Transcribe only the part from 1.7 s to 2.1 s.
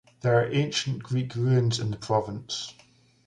in the